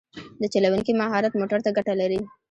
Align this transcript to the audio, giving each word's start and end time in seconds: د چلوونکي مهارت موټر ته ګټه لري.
د 0.41 0.43
چلوونکي 0.53 0.91
مهارت 1.01 1.33
موټر 1.39 1.59
ته 1.65 1.69
ګټه 1.77 1.93
لري. 2.01 2.19